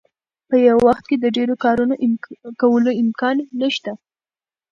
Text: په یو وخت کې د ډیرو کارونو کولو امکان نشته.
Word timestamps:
په 0.49 0.55
یو 0.67 0.77
وخت 0.87 1.03
کې 1.09 1.15
د 1.19 1.25
ډیرو 1.35 1.55
کارونو 1.63 1.93
کولو 2.61 2.91
امکان 3.03 3.37
نشته. 3.61 3.91